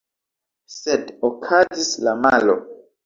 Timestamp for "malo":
2.27-2.57